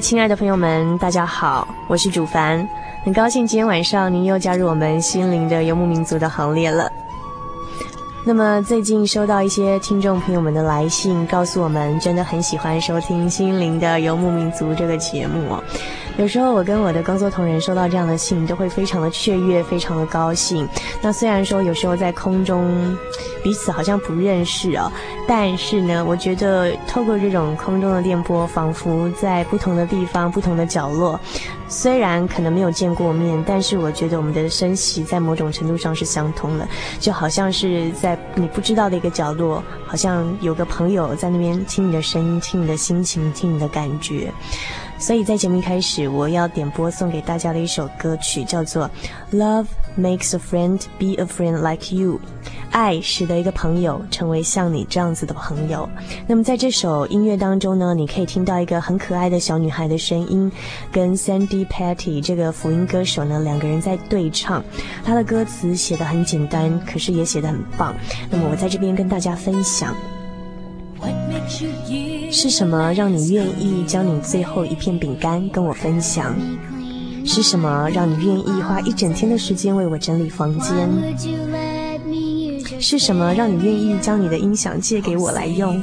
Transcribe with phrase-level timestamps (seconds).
[0.00, 2.66] 亲爱的朋友们，大家好，我是主凡，
[3.04, 6.90] 很高兴今天晚上您又加入我们心灵的游牧民族的行列了。
[8.24, 15.56] 那么最近收到一些听众朋友们的来信，告诉我们真的很喜欢收听心灵的游牧民族这个节目。
[16.16, 20.68] 有时候我跟我的工作同仁收到这样的信，都会非常的雀跃，非常的高兴。
[21.02, 22.96] 那虽然说有时候在空中
[23.42, 24.90] 彼此好像不认识哦，
[25.26, 31.18] 但是呢，我觉得透过这种空中的电波，仿佛在不同的地方、不同的角落，
[31.68, 44.32] 虽然可能没有见过面，但是我觉得我们的声息在某种程度上是相通的，就好像是在你不知道的一个角落，好像有个朋友在那边听你的声音、听你的心情、听你的感觉。
[44.98, 48.90] 所以在节目一开始，我要点播送给大家的一首歌曲，叫做
[49.36, 49.66] 《Love
[49.98, 52.12] Makes a Friend Be a Friend Like You》，
[52.70, 55.88] 爱使得一个朋友成为像你这样子的朋友。
[56.28, 60.50] 那么在这首音乐当中呢，你可以听到一个很可爱的小女孩的声音，
[60.92, 64.62] 跟 Sandy Patty 这个福音歌手呢，两个人在对唱。
[65.04, 67.92] 她的歌词写得很简单，可是也写得很棒。
[68.30, 69.92] 那么我在这边跟大家分享。
[72.30, 76.36] 是什么让你愿意将你最后一片饼干跟我分享？
[77.30, 80.88] 是什么让你愿意花一整天的时间为我整理房间？
[82.80, 85.78] 是什么让你愿意将你的音响借给我来用？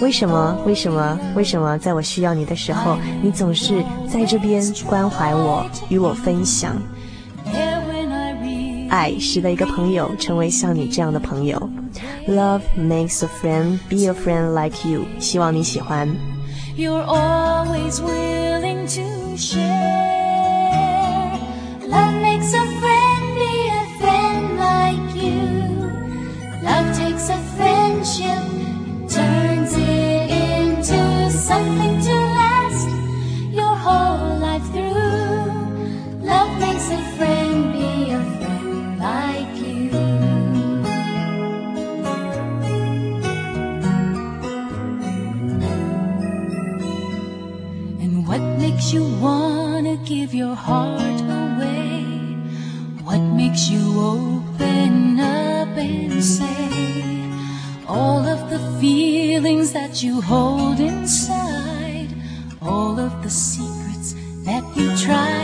[0.00, 0.56] 为什么？
[0.64, 1.18] 为什么？
[1.34, 6.74] 为什么在我需要你的时候，你总是在这边关怀我，与我分享？
[8.88, 11.70] 爱使得一个朋友成为像你这样的朋友。
[12.26, 15.02] Love makes a friend be a friend like you。
[15.18, 16.08] 希望你喜欢。
[16.78, 18.45] You're always willing
[19.38, 21.32] share.
[21.86, 25.42] Love makes a friend be a friend like you.
[26.62, 28.55] Love takes a friendship,
[50.36, 52.04] your heart away?
[53.04, 56.68] What makes you open up and say
[57.88, 62.08] all of the feelings that you hold inside,
[62.60, 64.14] all of the secrets
[64.44, 65.35] that you tried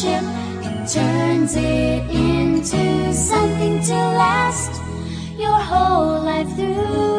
[0.00, 0.22] friendship
[0.64, 4.80] and turns it into something to last
[5.38, 7.09] your whole life through.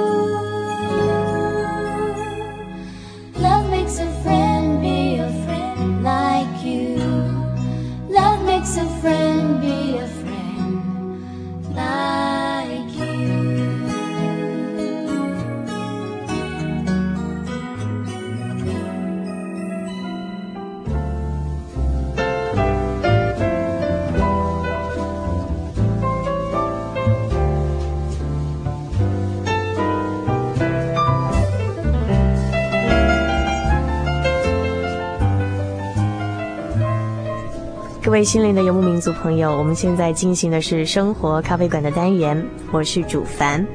[38.24, 43.66] 心灵的游牧民族朋友，我们现在进行的是生活咖啡馆的单元，我是主凡。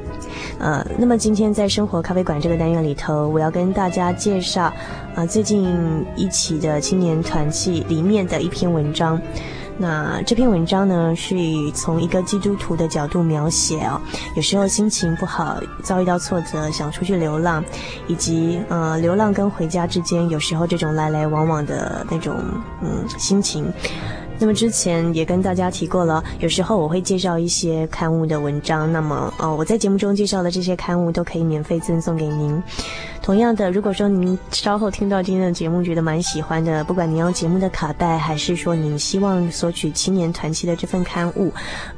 [0.59, 4.73] 呃，那么今天在生活咖啡馆这个单元里头，我要跟大家介绍
[5.15, 5.75] 啊、最近
[6.15, 9.21] 一起的青年团契里面的一篇文章。
[9.79, 14.01] 那这篇文章呢，是以从一个基督徒的角度描写哦，
[14.35, 17.63] 有时候心情不好，遭遇到挫折，想出去流浪，
[18.07, 22.37] 以及呃流浪跟回家之间，有时候这种来来往往的那种
[22.83, 23.71] 嗯心情。
[24.39, 32.63] 那么之前也跟大家提过了，有时候我会介绍一些刊物的文章，那么呃我在节目中介绍的这些刊物都可以免费赠送给您。
[33.27, 41.53] 同样的，如果说您稍后听到今天的节目觉得蛮喜欢的，不管您要节目的卡带，还是说您希望索取青年团契的这份刊物，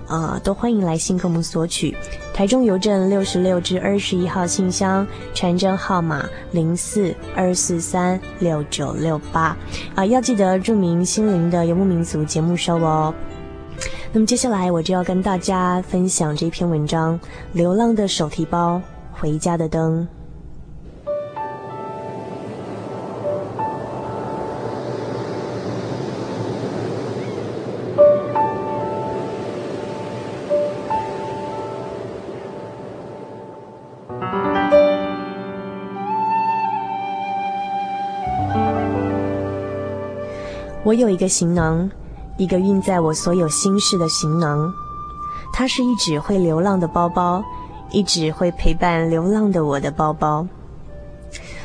[0.07, 1.95] 呃，都欢迎来信给我们索取。
[2.33, 9.55] 台中邮政六十六至二十一号信箱，传真号码零四二四三六九六八。
[9.95, 13.15] 啊，要记得注明心灵的游牧民族节目收哦。
[14.15, 17.21] 那么接下来我就要跟大家分享这篇文章：
[17.53, 18.81] 流浪的手提包，
[19.13, 20.09] 回家的灯。
[40.89, 41.91] 我有一个行囊，
[42.39, 44.73] 一个运载我所有心事的行囊。
[45.53, 47.45] 它是一只会流浪的包包，
[47.91, 50.47] 一只会陪伴流浪的我的包包。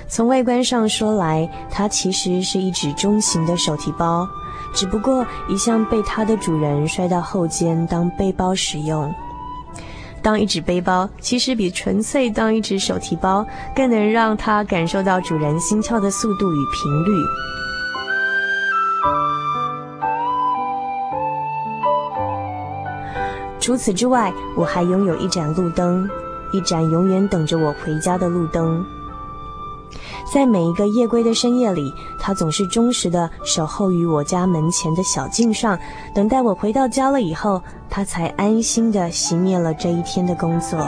[0.10, 4.28] 从外观上说来，它其实是一只中型的手提包，
[4.74, 9.10] 只不过一向被它的主人摔到后肩当背包使用。
[10.22, 17.24] 当一只背包，其实比纯粹当一只手提包更能让它感受到主人心跳的速度与频率。
[23.64, 26.06] 除此之外，我还拥有一盏路灯，
[26.52, 28.86] 一盏永远等着我回家的路灯。
[30.34, 35.80] 在每一个夜归的深夜里，它总是忠实的守候于我家门前的小径上，
[36.14, 40.86] 等待我回到家了以后，它才安心的熄灭了这一天的工作。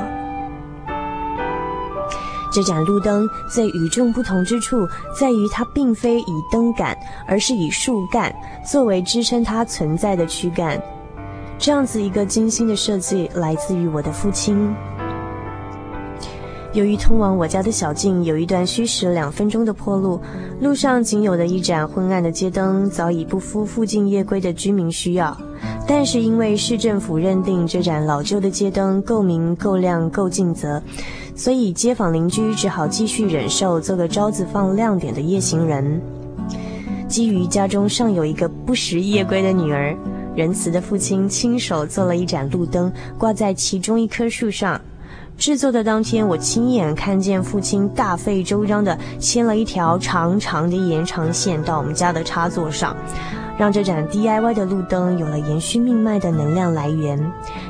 [2.51, 4.85] 这盏路灯最与众不同之处，
[5.17, 6.93] 在于它并非以灯杆，
[7.25, 8.35] 而是以树干
[8.65, 10.77] 作为支撑它存在的躯干。
[11.57, 14.73] 这样子一个精心的设计来自于我的父亲。
[16.73, 20.19] 由于通往我家的小径有一段需时两分钟的坡路，
[20.59, 25.35] 路上仅有的一盏昏暗的街灯早已不敷附近夜归的居民需要。
[25.87, 30.81] 但是因为市政府认定这盏老旧的街灯够明、够亮、够尽责，
[31.33, 36.01] 所以街坊邻居只好继续忍受做个招子放亮点的夜行人。
[37.07, 39.95] 基于家中尚有一个不时夜归的女儿。
[40.35, 44.79] 仁慈的父亲亲手做了一盏路灯，挂在其中一棵树上。
[45.37, 52.95] 制作的当天，我亲眼看见父亲大费周章地牵了一条长长的延长线到我们家的插座上，
[53.57, 57.19] 让这盏 DIY 的路灯有了延续命脉的能量来源，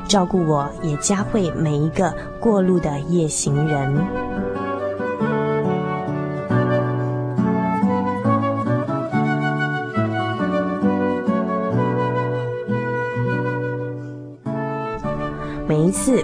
[0.06, 4.45] 照顾我也嘉惠每一个过路的夜行人。
[15.96, 16.22] 四，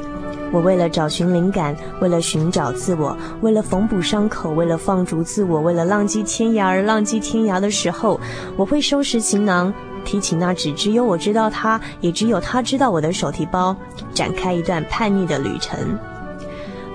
[0.53, 8.21] 我为了找寻灵感，为了寻找自我，为了缝补伤口，为了放逐自我，为了浪迹天涯而浪迹天涯的时候，
[8.55, 9.73] 我会收拾行囊，
[10.05, 13.75] 提起那只只有我知道它，也只有它知道我的手提包，
[14.13, 15.79] 展开一段叛逆的旅程。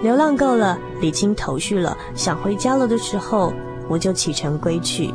[0.04, 3.52] 流浪够了，理清头绪了，想回家了的时候，
[3.90, 5.12] 我就启程归去。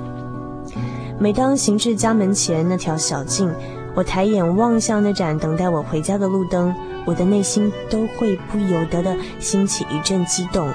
[1.16, 3.48] 每当行至家门前那条小径，
[3.94, 6.74] 我抬眼望向那盏等待我回家的路灯。
[7.04, 10.72] 我的内心都会不由得的兴起一阵激动，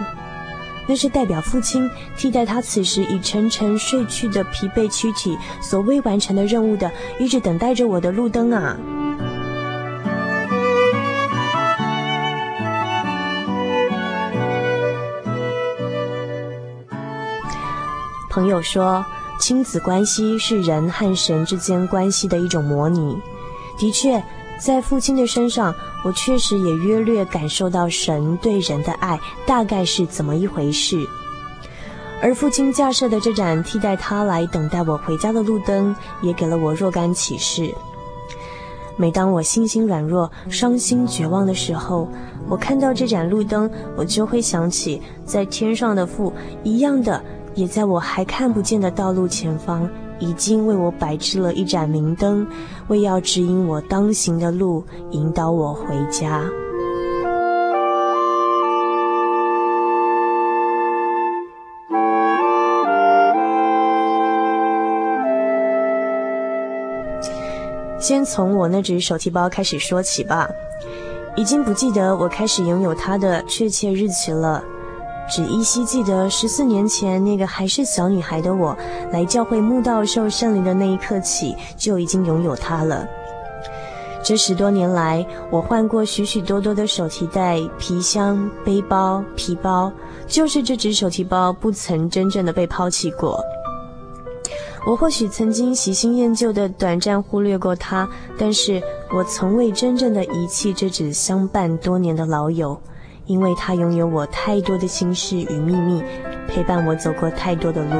[0.86, 8.77] 那是代表父亲替代他此时已沉沉睡去的疲惫躯体所未完成的任务的，一直等待着我的路灯啊！
[18.29, 19.05] 朋友说，
[19.39, 23.17] 亲子关系是人和神之间关系的一种模拟，
[23.79, 24.22] 的确。
[24.60, 25.72] 在父亲的身上，
[26.07, 31.05] 我确实也约略感受到神对人的爱大概是怎么一回事。
[32.21, 37.75] 而父亲架设的这盏替代他来等待我回家的路灯，也给了我若干启示。
[38.95, 42.07] 每当我心心软弱、伤心绝望的时候，
[42.47, 46.31] 我看到这盏路灯，我就会想起在天上的父
[46.63, 47.21] 一样的，
[47.53, 49.87] 也在我还看不见的道路前方
[50.19, 52.47] 已经为我摆置了一盏明灯，
[52.88, 56.43] 为要指引我当行的路，引导我回家。
[68.00, 70.47] 先从我那只手提包开始说起吧，
[71.36, 74.63] 已经不记得我开始拥有它的确切日期了，
[75.29, 78.75] 只依稀记得十四年前那个还是小女孩的我，
[79.12, 83.05] 来教会慕道受圣灵的那一刻起，就已经拥有它了。
[84.24, 89.91] 这十多年来，我换过许许多多的手提袋、皮箱、背包、皮包，
[90.27, 93.41] 就是这只手提包不曾真正的被抛弃过。
[94.86, 98.07] 我或许曾经喜新厌旧的短暂忽略过它，
[98.38, 98.81] 但是
[99.13, 102.79] 我从未真正的遗弃这只相伴多年的老友，
[103.27, 106.01] 因为他拥有我太多的心事与秘密，
[106.48, 107.91] 陪伴我走过太多的路。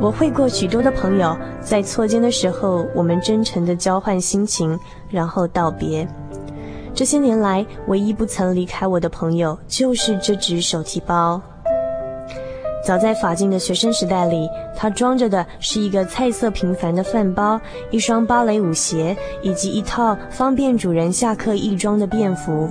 [0.00, 4.76] 我会过许多的朋友，在错肩的时候，我们真诚的交换心情，
[5.08, 6.08] 然后道别。
[6.94, 11.40] 这些年来，唯一不曾离开我的朋友，就是这只手提包。
[12.84, 17.60] 早在法进的学生时代里，它装着的是一个菜色平凡的饭包、
[17.92, 22.68] 一双芭蕾舞鞋，以及一套方便主人下课易装的便服。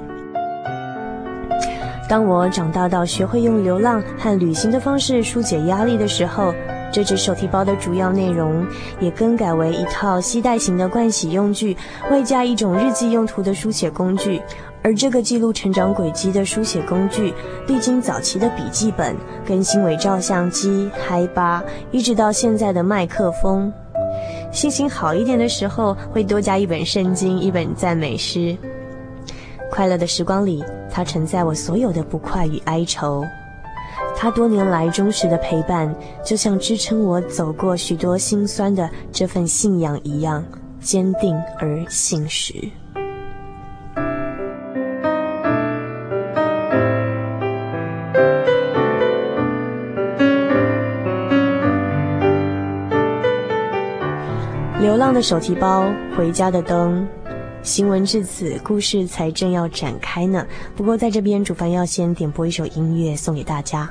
[2.10, 6.54] 当我长大到学会用流浪和旅行的方式纾解压力的时候，
[6.92, 8.68] 这只手提包的主要内容
[9.00, 11.78] 也更改为一套携带型的盥洗用具，
[12.12, 14.42] 外加一种日记用途的书写工具。
[14.84, 17.34] 而这个记录成长轨迹的书写工具，
[17.68, 23.72] 历经早期的笔记本、更新为照相机、嗨巴，一直到现在的麦克风。
[24.52, 28.58] 心情好一点的时候，会多加一本圣经、一本赞美诗。
[29.70, 33.24] 快乐的时光里，它承载我所有的不快与哀愁。
[34.18, 40.44] 他多年来忠实的陪伴，就像支撑我走过许多辛酸的这份信仰一样，
[40.80, 42.54] 坚定而信实。
[55.22, 57.08] 手提包，回家的灯。
[57.64, 60.46] 行文至此，故事才正要展开呢。
[60.76, 63.90] 不过在这边，主凡要先点播一首音乐送给大家。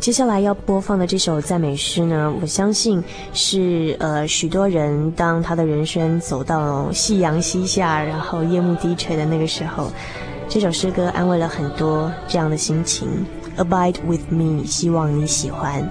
[0.00, 9.90] 接下来要播放的这首赞美诗呢，我相信是呃许多人当他的人生走到夕阳西下，然后夜幕低垂的那个时候，
[10.46, 13.08] 这首诗歌安慰了很多这样的心情。
[13.56, 15.88] Abide with me，希望你喜欢。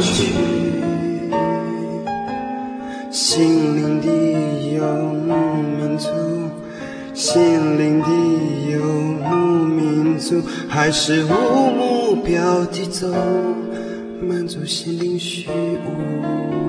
[0.00, 0.32] 去。
[3.10, 4.06] 心灵的
[4.74, 4.84] 游
[5.26, 6.08] 牧民族，
[7.14, 8.08] 心灵的
[8.72, 11.28] 游牧民族，还是无
[11.70, 13.08] 目标地走，
[14.20, 16.59] 满足心灵虚无。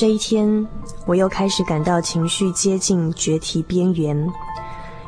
[0.00, 0.66] 这一天，
[1.04, 4.32] 我又开始感到情绪接近决堤边缘，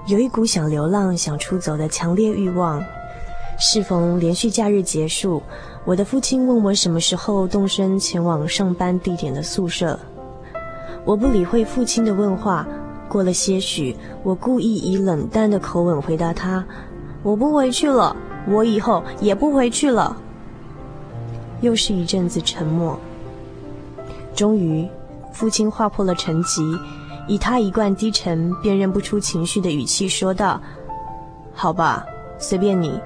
[0.04, 2.84] 有一股想流浪、想出走的强烈欲望。
[3.58, 5.42] 适逢连续假日结束，
[5.86, 9.98] 我的父亲问我什么时候动身前往上班地点的宿舍。
[11.06, 12.68] 我不理会父亲的问话。
[13.08, 16.62] 过了些许，我故意以冷淡的口吻回答他
[17.24, 18.14] ：“我不回去了，
[18.46, 20.14] 我以后也不回去了。”
[21.62, 23.00] 又是一阵子沉默。
[24.34, 24.88] 终于，
[25.32, 26.78] 父亲划破了沉寂，
[27.26, 30.60] 以他一贯低沉、辨认不出情绪的语气说道
[31.54, 32.04] ：“好吧，
[32.38, 32.98] 随便你，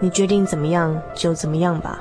[0.00, 2.00] 你决定怎么样就怎么样吧。”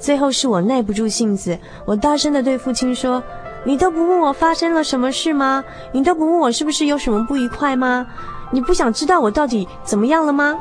[0.00, 3.22] 最后是我耐不住性子，我大声的对父亲说
[3.64, 5.62] ：“你都不问我发生了什么事吗？
[5.92, 8.06] 你都不问我是不是有什么不愉快吗？
[8.50, 10.58] 你不想知道我到底怎么样了吗？”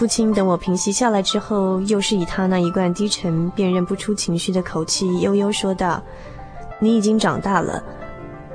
[0.00, 6.02] 父亲等我平息下来之后，又是以他那一贯低沉、辨认不出情绪的口气，悠悠说道
[6.80, 7.84] ：“你已经长大了，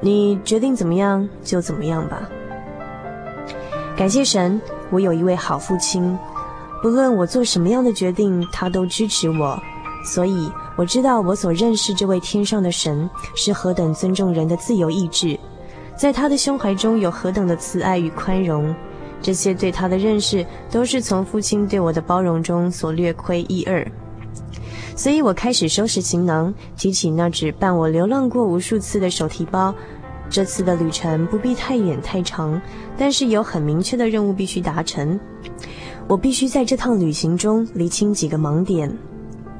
[0.01, 2.27] 你决定怎么样就怎么样吧。”
[3.95, 6.17] 感谢神，我有一位好父亲，
[6.81, 9.61] 不论我做什么样的决定，他都支持我。
[10.03, 15.39] 所以我知道我所认识这位天上的神是何等尊重人的自由意志，
[15.95, 18.75] 在他的胸怀中有何等的慈爱与宽容。
[19.25, 23.83] 这些对他的认识，都是从父亲对我的包容中所略窥一二。
[24.95, 29.73] 所以我开始收拾行囊，提起那只伴我流浪过无数次的手提包。
[30.29, 32.61] 这次的旅程不必太远太长，
[32.95, 35.19] 但是有很明确的任务必须达成。
[36.07, 38.95] 我必须在这趟旅行中厘清几个盲点。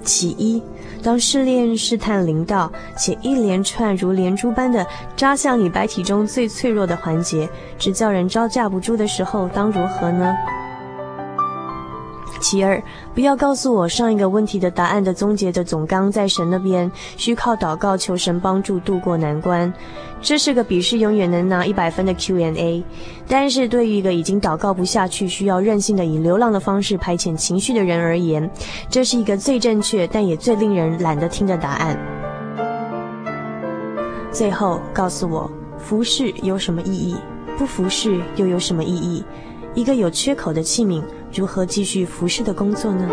[0.06, 0.62] 其一，
[1.04, 4.86] 当试炼试探灵道，且一连串如连珠般的
[5.18, 10.34] 扎向你白体中最脆弱的环节，直叫人招架不住的时候，当如何呢？
[12.46, 12.80] 其二，
[13.16, 19.74] 不要告诉我上一个问题的答案的终结的总纲在神那边，需靠祷告求神帮助度过难关。
[20.22, 22.84] 这是个笔试永远能拿一百分的 Q&A，
[23.28, 28.48] 但是对于一个已经祷告不下去、需要任性的以流浪的方式排遣情绪的人而言，
[28.92, 32.00] 这是一个最正确但也最令人懒得听的答案。
[34.32, 37.16] 最后告诉我，服侍有什么意义？
[37.58, 39.26] 不服侍又有什么意义？
[39.74, 41.02] 一个有缺口的器皿。
[41.36, 43.10] 如何继续服侍的工作呢？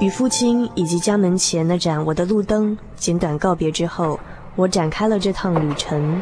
[0.00, 4.20] 与父亲以及家门前那盏我的路灯简短告别之后，
[4.54, 6.20] 我展开了这趟旅程。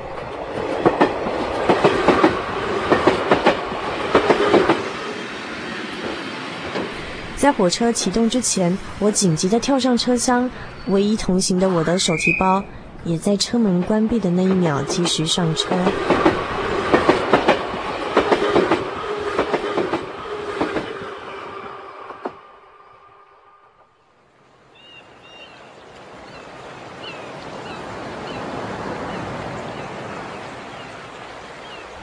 [7.37, 10.48] 在火车启动之前，我紧急的跳上车厢。
[10.88, 12.62] 唯一同行的我的手提包，
[13.05, 15.75] 也在车门关闭的那一秒及时上车。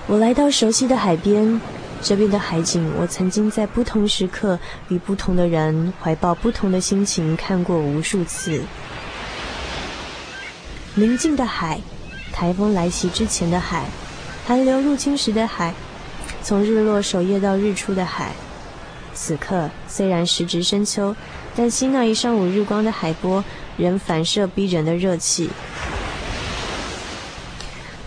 [0.06, 1.60] 我来到熟悉的海边，
[2.04, 8.62] 这边的海景，我曾经在不同时刻与不同的人怀抱不同的心情看过无数次。
[10.96, 11.80] 宁静的海，
[12.34, 13.86] 台风来袭之前的海，
[14.46, 15.74] 寒流入侵时的海，
[16.44, 18.34] 从日落守夜到日出的海。
[19.14, 21.16] 此刻虽然时值深秋，
[21.56, 23.42] 但吸那一上午日光的海波
[23.78, 25.50] 仍反射逼人的热气。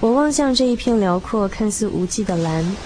[0.00, 2.76] 我望向这一片辽阔、看似无际的蓝。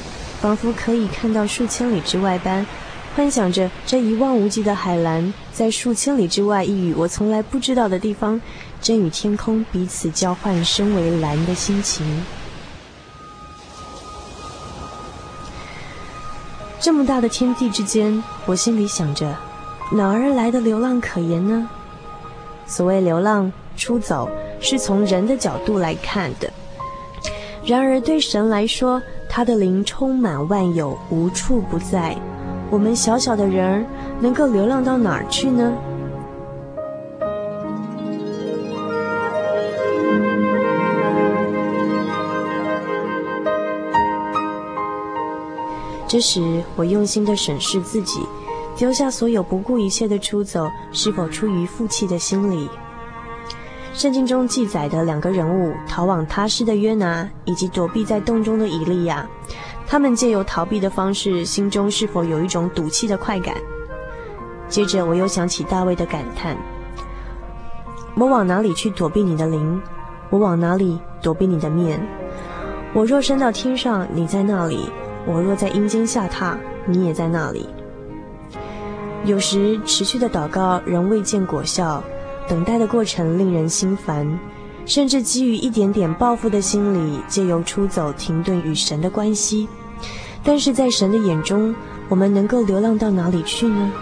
[0.41, 2.67] 仿佛可以看到数千里之外般，
[3.15, 8.41] 幻想着这一望无际的海蓝，在数千里之外，一隅我从来不知道的地方，
[8.81, 12.07] 正与天空彼此交换身为蓝的心情。
[16.81, 19.37] 这么大的天地之间，我心里想着，
[19.93, 21.69] 哪儿来的流浪可言呢？
[22.67, 26.51] 所谓流浪、出走，是从人的角度来看的。
[27.67, 32.17] 然而对神来说，他的灵充满万有，无处不在。
[32.69, 33.85] 我们小小的人儿
[34.21, 35.73] 能够流浪到哪儿去呢？
[46.09, 48.21] 这时，我用心的审视自己，
[48.77, 52.69] 丢下所有，不顾一切的出走，是否出于负气的心理？
[54.01, 59.29] 圣经中记载的两个人物，逃往他施的约拿，以及躲避在洞中的以利亚，
[59.87, 63.55] 他们借由逃避的方式，心中是否有一种赌气的快感？
[64.71, 66.57] 接着，我又想起大卫的感叹
[68.17, 69.79] ：“我往哪里去躲避你的灵？
[70.31, 72.01] 我往哪里躲避你的面？
[72.95, 74.89] 我若升到天上，你在那里；
[75.27, 76.55] 我若在阴间下榻，
[76.87, 77.69] 你也在那里。”
[79.27, 82.03] 有时持续的祷告仍未见果效。
[82.51, 84.27] 等待的过程令人心烦，
[84.85, 89.69] 甚至基于一点点报复的心理，借由出走停顿与神的关系。
[90.43, 91.73] 但是在神的眼中，
[92.09, 93.93] 我们能够流浪到哪里去呢？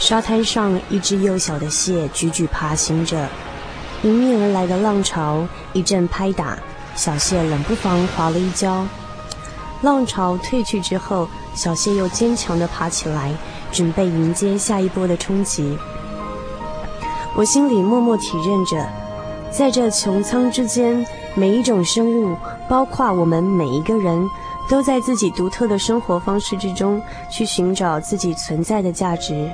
[0.00, 3.28] 沙滩上，一只幼小的蟹踽踽爬行着。
[4.02, 6.56] 迎面而来的浪潮一阵拍打，
[6.94, 8.86] 小谢冷不防滑了一跤。
[9.82, 13.32] 浪潮退去之后，小谢又坚强地爬起来，
[13.72, 15.76] 准备迎接下一波的冲击。
[17.34, 18.86] 我心里默默体认着，
[19.50, 22.36] 在这穹苍之间，每一种生物，
[22.68, 24.28] 包括我们每一个人，
[24.68, 29.50] 都在自己独特的生活方式之中去寻找自己存在的价值。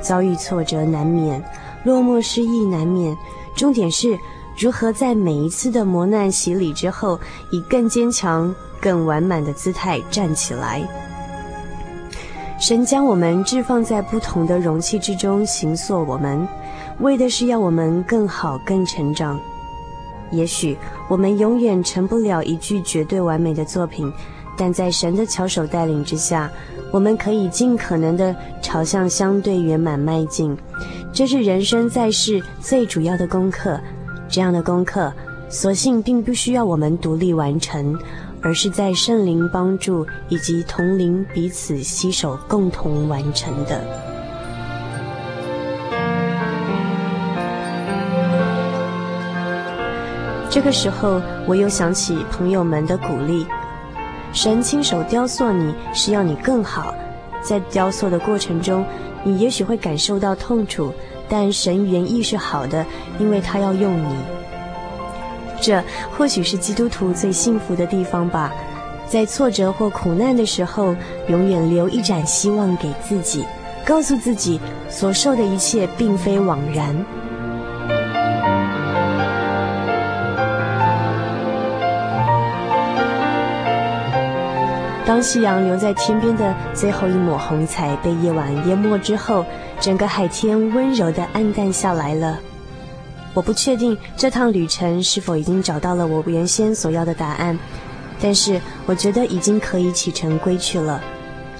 [0.00, 1.42] 遭遇挫折难免，
[1.84, 3.14] 落寞失意难免。
[3.54, 4.18] 重点是
[4.56, 7.18] 如何在每一次的磨难洗礼之后，
[7.50, 10.82] 以更坚强、更完满的姿态站起来。
[12.58, 16.46] 神将我们置放在不同的容器之中，形塑我们，
[16.98, 19.40] 为的是要我们更好、更成长。
[20.30, 20.76] 也许
[21.08, 24.12] 我们永远成不了一具绝对完美的作品，
[24.56, 26.50] 但在神的巧手带领之下，
[26.92, 30.56] 我们可以尽可能地朝向相对圆满迈进。
[31.12, 33.80] 这是人生在世最主要的功课，
[34.28, 35.12] 这样的功课，
[35.48, 37.98] 所幸并不需要我们独立完成，
[38.40, 43.80] 而是在圣灵帮助以及同灵彼此携手共同完成的。
[50.48, 53.46] 这个时候，我又想起朋友们的鼓励：
[54.32, 56.94] 神亲手雕塑你，是要你更好，
[57.42, 58.84] 在雕塑的过程中。
[59.22, 60.92] 你也许会感受到痛楚，
[61.28, 62.86] 但神原意是好的，
[63.18, 64.14] 因为他要用你。
[65.60, 65.82] 这
[66.16, 68.50] 或许是基督徒最幸福的地方吧，
[69.06, 70.94] 在挫折或苦难的时候，
[71.28, 73.44] 永远留一盏希望给自己，
[73.84, 76.96] 告诉自己所受的一切并非枉然。
[85.10, 89.44] 当夕阳留在天边的最后一抹红彩被夜晚淹没之后，
[89.80, 92.38] 整个海天温柔地暗淡下来了。
[93.34, 97.58] 我不确定这趟旅程是否已经找到了我原先所要的答案，
[98.20, 101.02] 但是我觉得已经可以启程归去了，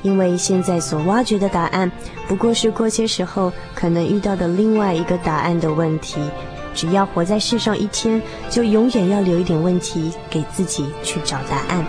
[0.03, 1.91] 因为现在所挖掘的答案，
[2.29, 6.21] 不过是过些时候可能遇到的另外一个答案的问题。
[6.73, 11.85] 只要活在世上一天，就永远要留一点问题给自己去找答案。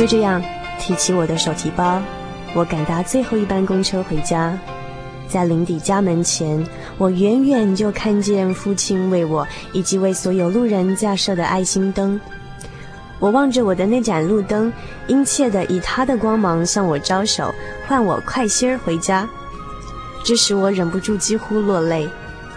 [0.00, 0.42] 就这样，
[0.78, 2.00] 提起我的手提包，
[2.54, 4.58] 我赶搭最后一班公车回家。
[5.28, 12.18] 在林底家门前，我远远就看见父亲为我以及为所有路人架设的爱心灯。
[13.18, 14.72] 我望着我的那盏路灯，
[15.06, 17.54] 殷切地以它的光芒向我招手，
[17.86, 19.28] 唤我快些回家。
[20.24, 22.08] 这时我忍不住几乎落泪，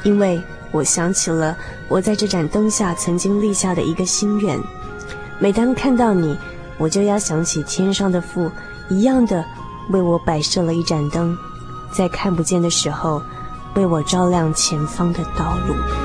[0.04, 1.58] 因为我想起了
[1.90, 4.58] 我在这盏灯下曾经立下的一个心愿。
[5.40, 6.38] 每当看到你，
[6.78, 8.52] 我就要想起天上的父，
[8.90, 9.44] 一样的
[9.90, 11.38] 为我摆设了一盏灯，
[11.92, 13.22] 在看不见的时候，
[13.76, 16.03] 为我照亮前方的道路。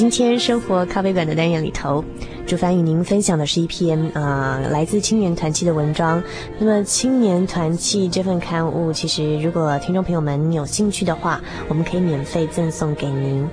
[0.00, 2.02] 今天生活咖啡馆的单元里头，
[2.46, 6.22] 主凡与您分享的是一篇啊、呃、来自青年团契的文章。
[6.58, 13.46] 那么青年团契这份刊物，其实如果听众朋友们有兴趣的话，我们可以免费赠送给您。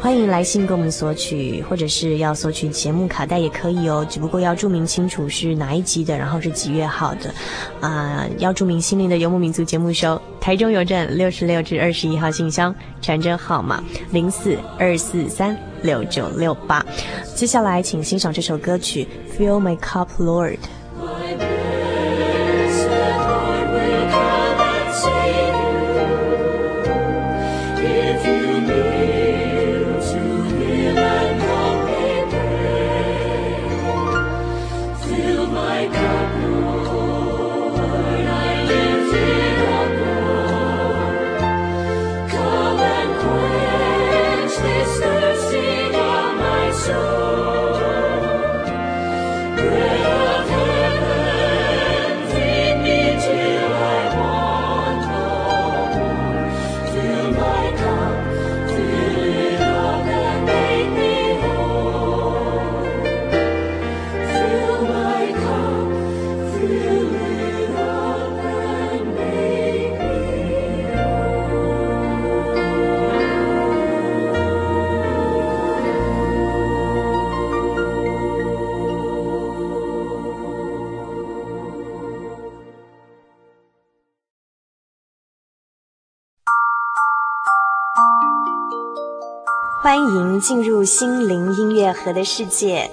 [0.00, 7.32] 欢迎来信给我们索取，或者是要索取节目卡带也可以哦，只不过要注明清楚是哪一集的，然后是几月号的，
[7.80, 16.84] 啊、要注明心灵的游牧民族节目收，台中邮政六十六至二十一号信箱，传真号码零四二四三六九六八。
[17.34, 19.06] 接下来，请欣赏这首歌曲
[19.40, 20.56] 《Fill My Cup, Lord》。
[89.86, 92.90] 欢迎进入心灵音乐盒的世界。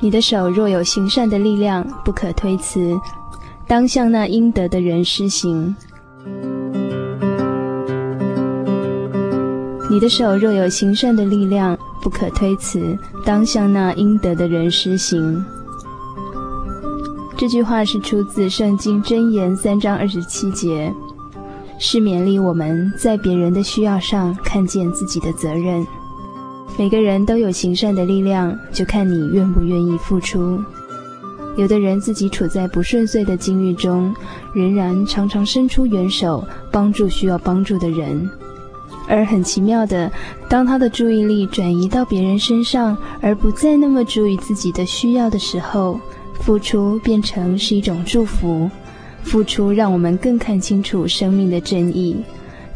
[0.00, 2.98] 你的手若有行善的力量，不可推辞，
[3.66, 5.76] 当向那应得的人施行。
[9.90, 15.44] 你的手若有行善的力量，不可推辞，当向那应得的人施行。
[17.36, 20.90] 这句话是出自《圣经箴言》三章二十七节。
[21.82, 25.84] 是勉励我们在别人的需要上看见自己的责任。
[26.76, 30.62] 每个人都有行善的力量，就看你愿不愿意付出。
[31.56, 34.14] 有的人自己处在不顺遂的境遇中，
[34.52, 38.28] 仍然常常伸出援手帮助需要帮助的人。
[39.08, 40.12] 而很奇妙的，
[40.50, 45.98] 当他的注意力转移到别人身上，而不再那么注意自己的需要的时候，
[46.34, 48.70] 付出变成是一种祝福。
[49.22, 52.16] 付出让我们更看清楚生命的真义，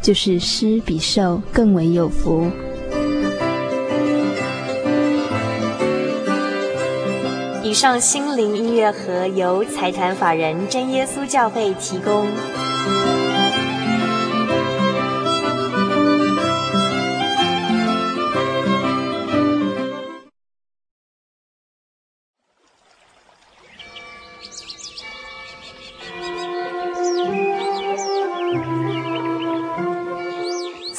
[0.01, 2.49] 就是施比受更为有福。
[7.63, 12.27] 以上心灵音乐盒由财团法人真耶稣教会提供。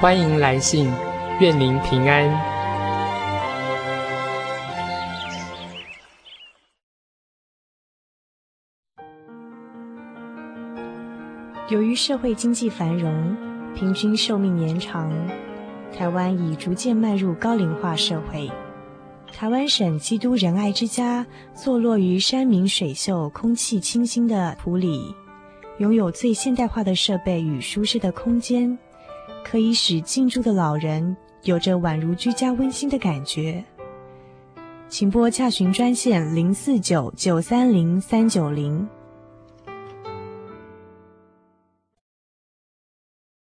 [0.00, 0.88] 欢迎来信，
[1.40, 2.24] 愿您平安。
[11.68, 13.36] 由于社会经济繁荣，
[13.74, 15.12] 平均寿命延长。
[15.92, 18.48] 台湾已逐渐迈入高龄化社会。
[19.32, 25.12] 台湾省基督仁爱之家坐落于山明水秀、空气清新的埔里，
[25.78, 28.78] 拥有最现代化的设备与舒适的空间，
[29.50, 33.64] 可以使进驻的老人有着宛如居家温馨的感觉。
[34.90, 38.86] 请拨洽询专线零四九九三零三九零。